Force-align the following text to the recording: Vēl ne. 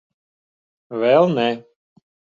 Vēl 1.03 1.31
ne. 1.37 1.47